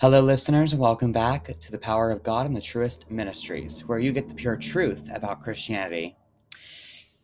[0.00, 3.98] Hello, listeners, and welcome back to the Power of God and the Truest Ministries, where
[3.98, 6.16] you get the pure truth about Christianity.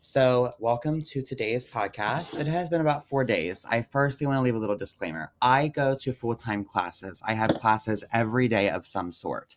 [0.03, 2.39] So, welcome to today's podcast.
[2.39, 3.65] It has been about four days.
[3.67, 5.33] I firstly want to leave a little disclaimer.
[5.41, 9.56] I go to full time classes, I have classes every day of some sort.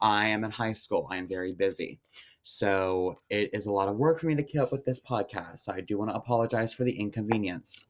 [0.00, 1.98] I am in high school, I am very busy.
[2.42, 5.58] So, it is a lot of work for me to keep up with this podcast.
[5.58, 7.88] So I do want to apologize for the inconvenience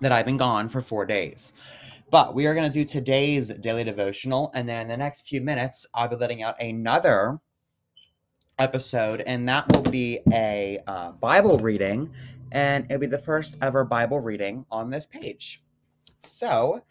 [0.00, 1.54] that I've been gone for four days.
[2.10, 4.50] But we are going to do today's daily devotional.
[4.54, 7.38] And then in the next few minutes, I'll be letting out another
[8.58, 9.20] episode.
[9.26, 12.10] And that will be a uh, Bible reading.
[12.50, 15.62] And it'll be the first ever Bible reading on this page.
[16.22, 16.82] So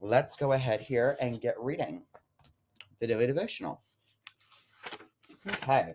[0.00, 2.02] let's go ahead here and get reading
[3.00, 3.82] the daily devotional.
[5.48, 5.94] Okay.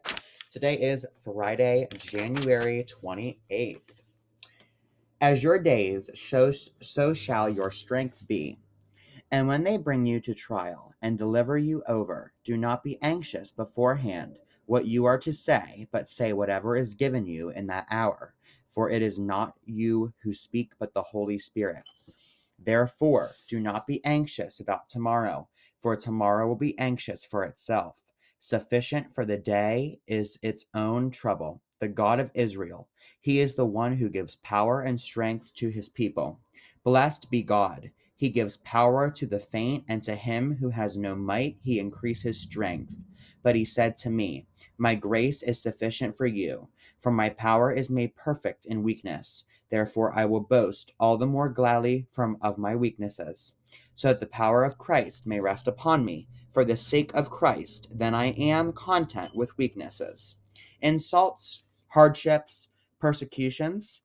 [0.51, 3.98] Today is Friday, January 28th.
[5.21, 8.57] As your days, so, so shall your strength be.
[9.31, 13.51] And when they bring you to trial and deliver you over, do not be anxious
[13.51, 18.33] beforehand what you are to say, but say whatever is given you in that hour.
[18.69, 21.83] For it is not you who speak, but the Holy Spirit.
[22.57, 25.49] Therefore, do not be anxious about tomorrow,
[25.81, 28.03] for tomorrow will be anxious for itself.
[28.39, 31.61] Sufficient for the day is its own trouble.
[31.79, 32.87] The God of Israel
[33.21, 36.39] he is the one who gives power and strength to his people.
[36.83, 37.91] Blessed be God.
[38.15, 42.39] He gives power to the faint, and to him who has no might, he increases
[42.39, 43.03] strength.
[43.43, 44.47] But he said to me,
[44.77, 49.45] My grace is sufficient for you, for my power is made perfect in weakness.
[49.69, 53.55] Therefore I will boast all the more gladly from of my weaknesses,
[53.95, 56.27] so that the power of Christ may rest upon me.
[56.51, 60.37] For the sake of Christ, then I am content with weaknesses,
[60.81, 62.69] insults, hardships,
[62.99, 64.01] persecutions,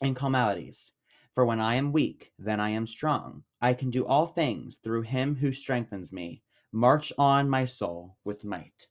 [0.00, 0.92] and calamities.
[1.34, 3.44] For when I am weak, then I am strong.
[3.60, 6.42] I can do all things through him who strengthens me.
[6.72, 8.88] March on, my soul, with might.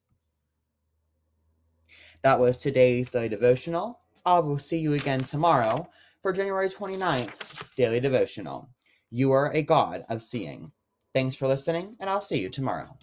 [2.24, 4.00] That was today's daily devotional.
[4.26, 5.90] I will see you again tomorrow
[6.22, 8.70] for January 29th daily devotional.
[9.12, 10.72] You are a God of seeing.
[11.14, 12.97] Thanks for listening, and I'll see you tomorrow.